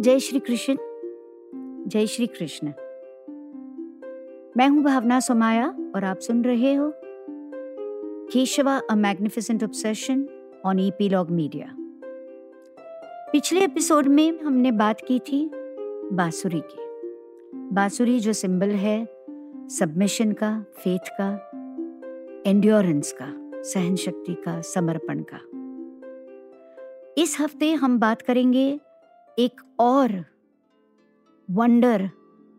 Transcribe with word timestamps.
जय 0.00 0.18
श्री 0.18 0.38
कृष्ण। 0.38 0.76
जय 1.88 2.06
श्री 2.06 2.26
कृष्ण। 2.26 2.68
मैं 4.56 4.68
हूँ 4.68 4.82
भावना 4.82 5.20
सोमाया 5.20 5.74
और 5.94 6.04
आप 6.04 6.18
सुन 6.18 6.44
रहे 6.44 6.74
हो 6.74 6.92
Keshava 8.32 8.80
a 8.90 8.94
magnificent 8.94 9.64
obsession 9.64 10.28
on 10.66 10.78
Epilogue 10.78 11.30
media 11.30 11.76
पिछले 13.32 13.60
एपिसोड 13.60 14.06
में 14.06 14.40
हमने 14.40 14.72
बात 14.72 15.00
की 15.00 15.18
थी 15.18 15.50
बांसुरी 16.12 16.60
की। 16.60 16.78
बांसुरी 17.74 18.20
जो 18.20 18.32
सिंबल 18.32 18.68
है 18.68 19.08
सबमिशन 19.68 20.32
का 20.32 20.64
फेथ 20.78 21.08
का 21.20 21.50
एंड्योरेंस 22.46 23.12
का 23.22 23.62
सहन 23.62 23.96
शक्ति 23.96 24.34
का, 24.34 24.60
समर्पण 24.60 25.24
का। 25.32 25.40
इस 27.22 27.36
हफ़्ते 27.40 27.72
हम 27.72 27.98
बात 27.98 28.22
करेंगे 28.22 28.80
एक 29.38 29.60
और 29.80 30.12
वंडर 31.48 32.08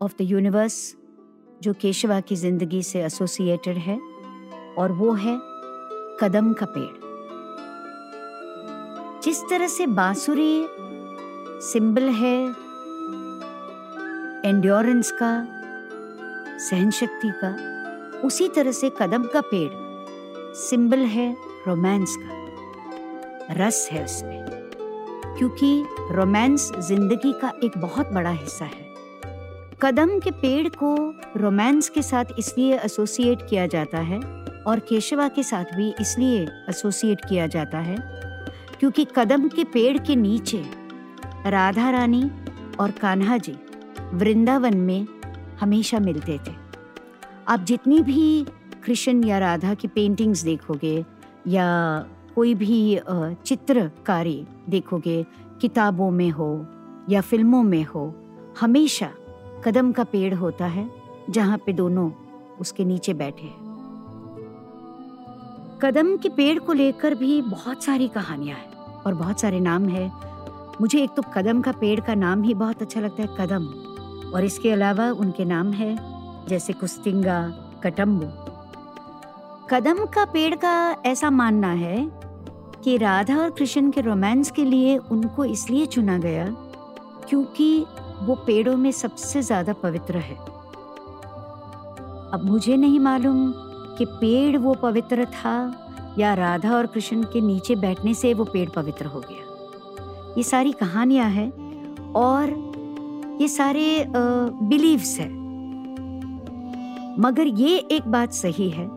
ऑफ़ 0.02 0.12
द 0.12 0.20
यूनिवर्स 0.20 0.74
जो 1.62 1.72
केशवा 1.74 2.20
की 2.20 2.36
ज़िंदगी 2.36 2.82
से 2.82 3.02
एसोसिएटेड 3.04 3.76
है, 3.76 3.98
और 4.78 4.92
वो 4.92 5.12
है 5.12 5.34
कदम 6.20 6.52
का 6.52 6.66
पेड़। 6.68 6.98
जिस 9.24 9.42
तरह 9.42 9.68
से 9.68 9.86
बांसुरी 9.86 10.66
सिंबल 11.62 12.08
है 12.12 12.36
एंड्योरेंस 14.44 15.10
का 15.22 15.32
सहन 16.58 16.90
शक्ति 16.90 17.32
का, 17.44 17.52
उसी 18.20 18.48
तरह 18.48 18.72
से 18.72 18.90
कदम 19.02 19.24
का 19.24 19.40
पेड़ 19.40 20.54
सिंबल 20.60 20.98
है 20.98 21.32
रोमांस 21.66 22.16
का। 22.18 23.54
रस 23.56 23.88
है 23.92 24.04
उसमें। 24.04 24.37
क्योंकि 25.38 25.84
रोमांस 26.10 26.70
ज़िंदगी 26.78 27.32
का 27.32 27.52
एक 27.64 27.78
बहुत 27.78 28.12
बड़ा 28.12 28.30
हिस्सा 28.30 28.64
है। 28.64 28.86
कदम 29.82 30.18
के 30.18 30.30
पेड़ 30.30 30.68
को 30.68 30.94
रोमांस 31.36 31.88
के 31.88 32.02
साथ 32.02 32.24
इसलिए 32.38 32.78
एसोसिएट 32.78 33.42
किया 33.50 33.66
जाता 33.66 33.98
है 33.98 34.18
और 34.66 34.78
केशवा 34.78 35.28
के 35.28 35.42
साथ 35.42 35.64
भी 35.76 35.94
इसलिए 36.00 36.42
एसोसिएट 36.68 37.24
किया 37.24 37.46
जाता 37.46 37.78
है 37.78 37.96
क्योंकि 38.80 39.06
कदम 39.16 39.48
के 39.48 39.64
पेड़ 39.64 39.98
के 39.98 40.16
नीचे 40.16 40.64
राधा 41.46 41.90
रानी 41.90 42.22
और 42.80 42.90
कान्हा 42.90 43.36
जी 43.36 43.56
वृंदावन 44.12 44.76
में 44.76 45.06
हमेशा 45.60 45.98
मिलते 45.98 46.38
थे। 46.46 46.52
आप 47.48 47.60
जितनी 47.60 48.00
भी 48.00 48.46
कृष्ण 48.84 49.24
या 49.24 49.38
राधा 49.38 49.74
की 49.74 49.88
पेंटिंग्स 49.88 50.42
देखोगे 50.42 51.04
या 51.46 51.66
कोई 52.38 52.54
भी 52.54 53.00
चित्रकारी 53.46 54.46
देखोगे, 54.68 55.22
किताबों 55.60 56.10
में 56.10 56.30
हो 56.30 56.66
या 57.08 57.20
फ़िल्मों 57.20 57.62
में 57.62 57.84
हो, 57.84 58.14
हमेशा 58.60 59.08
कदम 59.64 59.90
का 59.92 60.04
पेड़ 60.04 60.34
होता 60.34 60.66
है 60.66 60.88
जहाँ 61.30 61.58
पे 61.58 61.72
दोनों 61.72 62.10
उसके 62.60 62.84
नीचे 62.84 63.14
बैठे 63.14 63.46
हैं। 63.46 63.66
कदम 65.82 66.16
के 66.16 66.28
पेड़ 66.28 66.58
को 66.58 66.72
लेकर 66.72 67.14
भी 67.14 67.40
बहुत 67.42 67.84
सारी 67.84 68.08
कहानियाँ 68.08 68.56
हैं 68.56 68.84
और 68.96 69.14
बहुत 69.14 69.40
सारे 69.40 69.60
नाम 69.60 69.88
है। 69.88 70.10
मुझे 70.80 71.02
एक 71.02 71.10
तो 71.10 71.22
कदम 71.34 71.62
का 71.62 71.72
पेड़ 71.72 72.00
का 72.00 72.14
नाम 72.14 72.42
ही 72.42 72.54
बहुत 72.54 72.82
अच्छा 72.82 73.00
लगता 73.00 73.22
है, 73.22 73.28
कदम। 73.40 73.66
और 74.34 74.44
इसके 74.44 74.70
अलावा 74.70 75.10
उनके 75.10 75.44
नाम 75.44 75.72
है, 75.72 75.96
जैसे 76.48 76.72
कुस्तिंगा, 76.72 77.40
कटम्बू। 77.82 78.26
कदम 79.70 80.04
का 80.06 80.24
पेड़ 80.24 80.54
का 80.54 81.02
ऐसा 81.06 81.30
मानना 81.30 81.72
है 81.72 82.27
कि 82.88 82.96
राधा 82.96 83.36
और 83.36 83.50
कृष्ण 83.50 83.90
के 83.90 84.00
रोमांस 84.00 84.50
के 84.50 84.64
लिए 84.64 84.96
उनको 85.12 85.44
इसलिए 85.44 85.86
चुना 85.86 86.16
गया 86.18 86.44
क्योंकि 87.28 87.84
वो 88.22 88.34
पेड़ों 88.46 88.76
में 88.76 88.90
सबसे 88.92 89.42
ज़्यादा 89.42 89.72
पवित्र 89.72 90.18
है। 90.18 90.36
अब 92.32 92.40
मुझे 92.44 92.76
नहीं 92.76 93.00
मालूम 93.00 93.50
कि 93.98 94.04
पेड़ 94.04 94.56
वो 94.56 94.74
पवित्र 94.74 95.24
था 95.24 95.52
या 96.18 96.32
राधा 96.34 96.74
और 96.76 96.86
कृष्ण 96.86 97.22
के 97.24 97.40
नीचे 97.40 97.76
बैठने 97.76 98.14
से 98.14 98.32
वो 98.34 98.44
पेड़ 98.44 98.68
पवित्र 98.68 99.06
हो 99.06 99.20
गया। 99.20 100.34
ये 100.38 100.42
सारी 100.42 100.72
कहानियाँ 100.72 101.28
हैं 101.30 101.50
और 102.14 102.50
ये 103.40 103.48
सारे 103.48 104.06
बिलीव्स 104.08 105.18
है। 105.20 105.28
मगर 107.20 107.46
ये 107.60 107.76
एक 107.92 108.08
बात 108.08 108.32
सही 108.32 108.70
है 108.70 108.88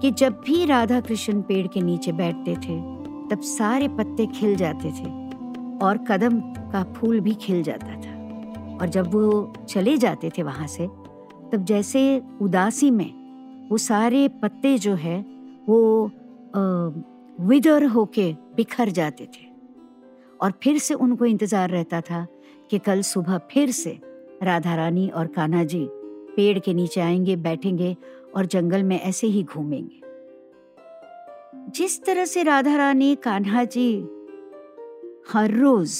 कि 0.00 0.10
जब 0.10 0.42
भी 0.46 0.64
राधा 0.64 1.00
कृष्ण 1.00 1.40
पेड़ 1.42 1.66
के 1.66 1.80
नीचे 1.82 2.12
बैठते 2.14 2.56
थे 2.58 2.95
तब 3.30 3.40
सारे 3.40 3.88
पत्ते 3.88 4.26
खिल 4.26 4.56
जाते 4.56 4.90
थे 4.90 5.10
और 5.78 5.98
कदम 6.08 6.40
का 6.72 6.82
फूल 6.92 7.20
भी 7.20 7.34
खिल 7.34 7.62
जाता 7.62 7.86
था। 7.86 8.14
और 8.80 8.88
जब 8.88 9.06
वो 9.06 9.52
चले 9.68 9.96
जाते 9.98 10.30
थे 10.30 10.42
वहाँ 10.42 10.66
से, 10.66 10.86
तब 11.52 11.64
जैसे 11.64 12.22
उदासी 12.40 12.90
में 12.90 13.68
वो 13.70 13.78
सारे 13.78 14.28
पत्ते 14.42 14.76
जो 14.78 14.94
है, 14.94 15.20
वो 15.68 16.10
विदर 17.40 17.84
होके 17.84 18.32
बिखर 18.56 18.88
जाते 18.90 19.24
थे। 19.24 19.44
और 20.40 20.52
फिर 20.62 20.78
से 20.78 20.94
उनको 20.94 21.24
इंतज़ार 21.24 21.70
रहता 21.70 22.00
था 22.00 22.26
कि 22.70 22.78
कल 22.78 23.02
सुबह 23.02 23.38
फिर 23.50 23.70
से 23.70 23.98
राधा 24.42 24.74
रानी 24.74 25.08
और 25.08 25.26
कान्हा 25.26 25.64
जी 25.64 25.86
पेड़ 26.36 26.58
के 26.58 26.74
नीचे 26.74 27.00
आएँगे, 27.00 27.36
बैठेंगे 27.36 27.96
और 28.36 28.46
जंगल 28.46 28.82
में 28.82 29.00
ऐसे 29.00 29.26
ही 29.26 29.42
घूमेंगे। 29.42 30.00
जिस 31.76 32.04
तरह 32.04 32.24
से 32.24 32.42
राधा 32.42 32.76
रानी 32.76 33.14
कान्हा 33.14 33.62
जी 33.64 33.88
हर 35.32 35.50
रोज 35.52 35.92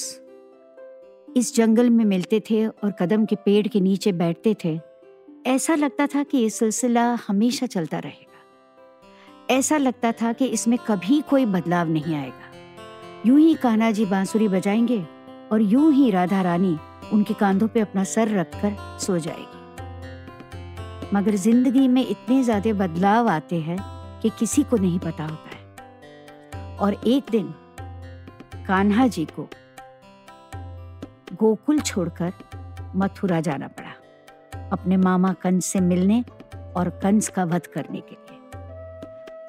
इस 1.28 1.54
जंगल 1.56 1.90
में 1.90 2.04
मिलते 2.04 2.40
थे 2.40 2.66
और 2.66 2.92
कदम 3.00 3.24
के 3.24 3.36
पेड़ 3.36 3.66
के 3.68 3.80
नीचे 3.80 4.12
बैठते 4.12 4.54
थे, 4.64 4.78
ऐसा 5.46 5.74
लगता 5.74 6.06
था 6.06 6.22
कि 6.22 6.38
ये 6.38 6.50
सिलसिला 6.50 7.04
हमेशा 7.28 7.66
चलता 7.66 7.98
रहेगा। 7.98 9.54
ऐसा 9.54 9.76
लगता 9.76 10.12
था 10.12 10.32
कि 10.32 10.46
इसमें 10.46 10.78
कभी 10.86 11.20
कोई 11.30 11.46
बदलाव 11.46 11.88
नहीं 11.88 12.14
आएगा। 12.14 12.52
यूँ 13.26 13.38
ही 13.40 13.54
कान्हा 13.54 13.90
जी 13.90 14.04
बांसुरी 14.06 14.48
बजाएँगे 14.48 15.00
और 15.52 15.62
यूँ 15.62 15.92
ही 15.94 16.10
राधा 16.10 16.42
रानी 16.42 16.76
उनके 17.12 17.34
कांधों 17.34 17.68
पे 17.68 17.80
अपना 17.80 18.04
सर 18.04 18.28
रखकर 18.28 18.76
सो 18.98 19.18
जाएगी। 19.18 19.54
मगर 21.14 21.34
ज़िंदगी 21.36 21.88
में 21.88 22.06
इतने 22.08 22.42
ज़्यादा 22.42 22.72
बदलाव 22.76 23.28
आते 23.28 23.56
हैं 23.60 23.78
कि 24.22 24.30
किसी 24.38 24.62
को 24.62 24.76
नहीं 24.76 24.98
पता 24.98 25.24
होता। 25.24 25.45
और 26.80 26.94
एक 27.06 27.24
दिन 27.30 27.54
कान्हा 28.68 29.06
जी 29.06 29.24
को 29.24 29.48
गोकुल 31.34 31.80
छोड़कर 31.80 32.32
मथुरा 32.96 33.40
जाना 33.40 33.68
पड़ा, 33.68 33.92
अपने 34.72 34.96
मामा 34.96 35.32
कंस 35.32 35.66
से 35.66 35.80
मिलने 35.80 36.24
और 36.76 36.88
कंस 37.02 37.28
का 37.28 37.44
वध 37.44 37.66
करने 37.66 38.00
के 38.00 38.14
लिए। 38.14 38.40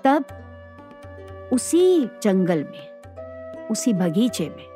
तब 0.04 1.50
उसी 1.54 2.10
जंगल 2.24 2.64
में, 2.64 3.02
उसी 3.68 3.94
बगीचे 3.94 4.50
में, 4.50 4.68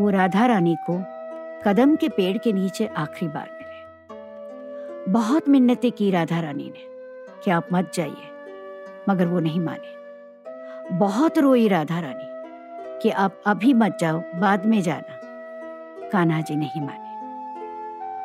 वो 0.00 0.10
राधा 0.10 0.46
रानी 0.46 0.76
को 0.90 0.98
कदम 1.64 1.96
के 1.96 2.08
पेड़ 2.08 2.38
के 2.38 2.52
नीचे 2.52 2.86
आखिरी 2.86 3.32
बार 3.32 3.50
मिले। 3.52 5.12
बहुत 5.12 5.48
मिन्नतें 5.48 5.92
की 5.92 6.10
राधा 6.10 6.40
रानी 6.40 6.64
ने, 6.64 6.86
कि 7.44 7.50
आप 7.50 7.68
मत 7.72 7.90
जाइए, 7.94 8.30
मगर 9.08 9.26
वो 9.26 9.40
नहीं 9.40 9.60
माने। 9.60 10.03
बहुत 10.92 11.38
रोई 11.38 11.68
राधा 11.68 12.00
रानी 12.00 12.24
कि 13.02 13.10
आप 13.10 13.42
अभी 13.46 13.74
मत 13.74 13.98
जाओ, 14.00 14.22
बाद 14.34 14.66
में 14.66 14.82
जाना। 14.82 15.20
कान्हा 16.10 16.40
जी 16.40 16.56
नहीं 16.56 16.80
माने। 16.80 17.16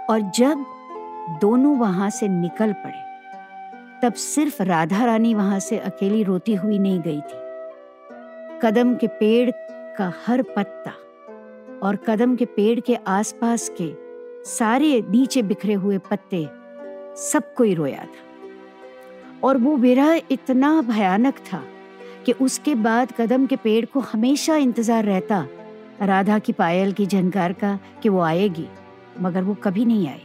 और 0.06 0.20
जब 0.22 0.66
दोनों 1.42 1.78
वहाँ 1.78 2.10
से 2.10 2.28
निकल 2.28 2.74
पड़े, 2.74 3.10
तब 4.02 4.14
सिर्फ़ 4.14 4.64
राधा 4.64 5.06
रानी 5.06 5.34
वहाँ 5.34 5.60
से 5.60 5.78
अकेली 5.78 6.24
रोती 6.24 6.56
हुई 6.56 6.80
नहीं 6.80 7.00
गई 7.00 7.22
थी। 7.22 7.40
कदम 8.64 8.96
के 8.96 9.08
पेड़ 9.08 9.52
का 9.98 10.14
हर 10.28 10.42
पत्ता 10.42 10.92
और 11.84 11.96
कदम 11.96 12.36
के 12.36 12.46
पेड़ 12.46 12.80
के 12.80 12.96
आसपास 12.96 13.72
के 13.82 13.96
सारे 14.50 15.04
नीचे 15.10 15.42
बिखरे 15.42 15.74
हुए 15.74 15.98
पत्ते 15.98 16.50
सब 17.16 17.54
कोई 17.58 17.74
रोया 17.74 18.04
था। 18.04 18.30
और 19.44 19.58
वो 19.58 19.78
विरह 19.78 20.22
इतना 20.32 20.82
भयानक 20.82 21.34
था 21.34 21.64
कि 22.30 22.34
उसके 22.36 22.74
बाद 22.76 23.12
कदम 23.12 23.46
के 23.46 23.56
पेड़ 23.56 23.86
को 23.86 24.00
हमेशा 24.00 24.56
इंतज़ार 24.56 25.06
रहता, 25.06 25.46
राधा 26.02 26.38
की 26.40 26.54
पायल 26.54 26.92
की 26.94 27.06
झनकार 27.06 27.54
का 27.54 27.78
कि 28.04 28.10
वो 28.10 28.20
आएगी, 28.22 28.66
मगर 29.22 29.44
वो 29.44 29.54
कभी 29.54 29.86
नहीं 29.86 30.08
आई। 30.08 30.22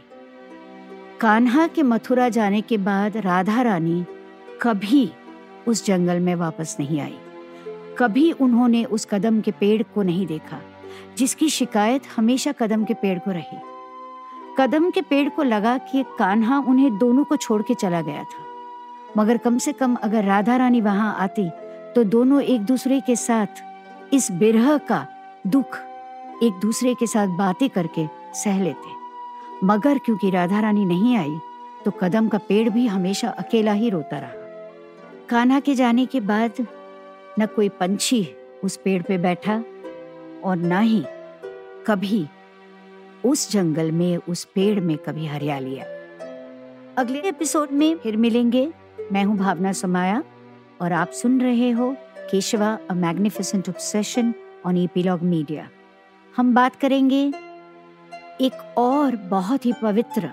कान्हा 1.21 1.65
के 1.67 1.83
मथुरा 1.83 2.29
जाने 2.29 2.61
के 2.61 2.77
बाद 2.77 3.17
राधा 3.17 3.61
रानी 3.61 4.05
कभी 4.61 5.09
उस 5.67 5.85
जंगल 5.85 6.19
में 6.19 6.33
वापस 6.35 6.77
नहीं 6.79 7.01
आई। 7.01 7.17
कभी 7.99 8.31
उन्होंने 8.31 8.83
उस 8.85 9.07
कदम 9.11 9.41
के 9.41 9.51
पेड़ 9.51 9.81
को 9.83 10.03
नहीं 10.03 10.27
देखा, 10.27 10.61
जिसकी 11.17 11.49
शिकायत 11.49 12.03
हमेशा 12.15 12.51
कदम 12.51 12.83
के 12.83 12.93
पेड़ 12.93 13.19
को 13.19 13.31
रही। 13.31 13.59
कदम 14.59 14.89
के 14.91 15.01
पेड़ 15.01 15.27
को 15.29 15.43
लगा 15.43 15.77
कि 15.77 16.05
कान्हा 16.19 16.59
उन्हें 16.59 16.97
दोनों 16.97 17.23
को 17.23 17.35
छोड़ 17.35 17.61
के 17.61 17.73
चला 17.73 18.01
गया 18.01 18.23
था। 18.23 18.45
मगर 19.17 19.37
कम 19.37 19.57
से 19.57 19.71
कम 19.73 19.95
अगर 19.95 20.23
राधा 20.23 20.55
रानी 20.57 20.81
वहाँ 20.81 21.15
आती 21.19 21.49
तो 21.95 22.03
दोनों 22.03 22.41
एक 22.41 22.61
दूसरे 22.61 22.99
के 22.99 23.15
साथ 23.15 23.61
इस 24.13 24.31
बिरह 24.31 24.77
का 24.77 25.05
दुख 25.47 25.77
एक 26.43 26.59
दूसरे 26.61 26.93
के 26.93 27.07
साथ 27.07 27.27
बातें 27.27 27.69
करके 27.69 28.05
सह 28.33 28.63
लेते। 28.63 29.65
मगर 29.65 29.97
क्योंकि 29.97 30.29
राधा 30.29 30.59
रानी 30.59 30.85
नहीं 30.85 31.15
आई 31.17 31.37
तो 31.85 31.91
कदम 31.91 32.27
का 32.27 32.37
पेड़ 32.37 32.69
भी 32.69 32.85
हमेशा 32.87 33.29
अकेला 33.29 33.71
ही 33.71 33.89
रोता 33.89 34.19
रहा। 34.19 35.27
कान्हा 35.29 35.59
के 35.59 35.75
जाने 35.75 36.05
के 36.05 36.19
बाद 36.19 36.65
न 37.39 37.45
कोई 37.45 37.69
पंछी 37.69 38.27
उस 38.63 38.77
पेड़ 38.77 39.01
पे 39.03 39.17
बैठा 39.17 39.63
और 40.43 40.57
न 40.57 40.81
ही 40.81 41.03
कभी 41.87 42.25
उस 43.25 43.51
जंगल 43.51 43.91
में, 43.91 44.17
उस 44.17 44.43
पेड़ 44.45 44.79
में 44.79 44.97
कभी 44.97 45.25
हरियाली 45.25 45.79
अगले 46.97 47.27
एपिसोड 47.29 47.71
में 47.71 47.97
फिर 47.97 48.17
मिलेंगे। 48.17 48.71
मैं 49.11 49.23
हूँ 49.23 49.37
भावना 49.37 49.71
समाया। 49.71 50.23
और 50.81 50.93
आप 50.93 51.11
सुन 51.11 51.41
रहे 51.41 51.69
हो 51.71 51.95
Keshava 52.31 52.77
a 52.89 52.93
magnificent 52.93 53.69
obsession 53.69 54.33
on 54.65 54.77
Epilogue 54.77 55.21
media 55.23 55.69
हम 56.35 56.53
बात 56.55 56.75
करेंगे 56.75 57.21
एक 58.41 58.73
और 58.77 59.15
बहुत 59.15 59.65
ही 59.65 59.73
पवित्र 59.73 60.29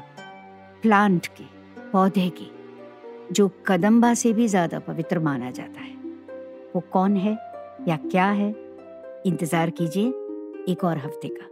प्लांट 0.83 1.27
के, 1.27 1.45
पौधे 1.93 2.29
की, 2.29 2.51
जो 3.33 3.51
कदम्बा 3.67 4.13
से 4.15 4.33
भी 4.33 4.49
ज़्यादा 4.49 4.79
पवित्र 4.79 5.19
माना 5.19 5.51
जाता 5.51 5.81
है। 5.81 5.95
वो 6.75 6.81
कौन 6.93 7.17
है 7.17 7.33
या 7.89 7.97
क्या 7.97 8.27
है? 8.27 8.49
इंतज़ार 9.27 9.71
कीजिए 9.71 10.09
एक 10.73 10.85
और 10.85 10.99
हफ़्ते 10.99 11.29
का। 11.29 11.47